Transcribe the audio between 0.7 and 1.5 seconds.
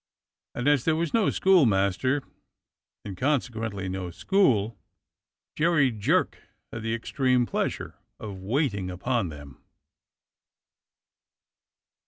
there was no